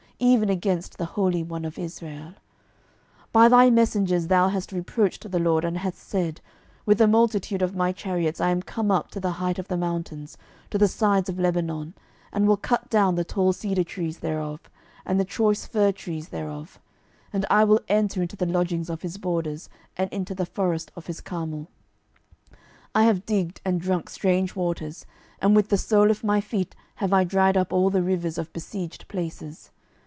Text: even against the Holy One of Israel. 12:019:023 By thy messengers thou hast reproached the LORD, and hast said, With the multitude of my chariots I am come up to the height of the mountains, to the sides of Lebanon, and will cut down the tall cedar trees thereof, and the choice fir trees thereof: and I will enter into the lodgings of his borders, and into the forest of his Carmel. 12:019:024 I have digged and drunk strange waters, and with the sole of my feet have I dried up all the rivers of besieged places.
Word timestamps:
even 0.23 0.49
against 0.51 0.99
the 0.99 1.05
Holy 1.17 1.41
One 1.41 1.65
of 1.65 1.79
Israel. 1.79 2.33
12:019:023 3.33 3.33
By 3.33 3.47
thy 3.49 3.69
messengers 3.71 4.27
thou 4.27 4.49
hast 4.49 4.71
reproached 4.71 5.31
the 5.31 5.39
LORD, 5.39 5.65
and 5.65 5.79
hast 5.79 5.97
said, 5.97 6.41
With 6.85 6.99
the 6.99 7.07
multitude 7.07 7.63
of 7.63 7.75
my 7.75 7.91
chariots 7.91 8.39
I 8.39 8.51
am 8.51 8.61
come 8.61 8.91
up 8.91 9.09
to 9.11 9.19
the 9.19 9.31
height 9.41 9.57
of 9.57 9.67
the 9.67 9.77
mountains, 9.77 10.37
to 10.69 10.77
the 10.77 10.87
sides 10.87 11.27
of 11.27 11.39
Lebanon, 11.39 11.95
and 12.31 12.47
will 12.47 12.55
cut 12.55 12.87
down 12.91 13.15
the 13.15 13.23
tall 13.23 13.51
cedar 13.51 13.83
trees 13.83 14.19
thereof, 14.19 14.69
and 15.07 15.19
the 15.19 15.25
choice 15.25 15.65
fir 15.65 15.91
trees 15.91 16.29
thereof: 16.29 16.79
and 17.33 17.43
I 17.49 17.63
will 17.63 17.81
enter 17.87 18.21
into 18.21 18.35
the 18.35 18.45
lodgings 18.45 18.91
of 18.91 19.01
his 19.01 19.17
borders, 19.17 19.69
and 19.97 20.07
into 20.13 20.35
the 20.35 20.45
forest 20.45 20.91
of 20.95 21.07
his 21.07 21.19
Carmel. 21.19 21.67
12:019:024 22.51 22.57
I 22.93 23.03
have 23.05 23.25
digged 23.25 23.61
and 23.65 23.81
drunk 23.81 24.07
strange 24.11 24.55
waters, 24.55 25.07
and 25.41 25.55
with 25.55 25.69
the 25.69 25.79
sole 25.79 26.11
of 26.11 26.23
my 26.23 26.39
feet 26.39 26.75
have 26.97 27.11
I 27.11 27.23
dried 27.23 27.57
up 27.57 27.73
all 27.73 27.89
the 27.89 28.03
rivers 28.03 28.37
of 28.37 28.53
besieged 28.53 29.07
places. 29.07 29.71